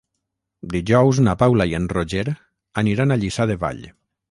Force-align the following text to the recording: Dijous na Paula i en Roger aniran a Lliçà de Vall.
Dijous 0.71 1.19
na 1.27 1.35
Paula 1.43 1.67
i 1.73 1.77
en 1.81 1.87
Roger 1.93 2.25
aniran 2.85 3.17
a 3.17 3.21
Lliçà 3.23 3.49
de 3.53 3.61
Vall. 3.67 3.89